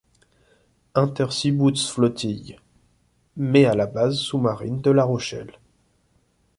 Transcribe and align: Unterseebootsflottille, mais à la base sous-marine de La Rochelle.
Unterseebootsflottille, 0.95 2.57
mais 3.37 3.65
à 3.65 3.75
la 3.75 3.85
base 3.85 4.17
sous-marine 4.17 4.81
de 4.81 4.89
La 4.89 5.03
Rochelle. 5.03 5.53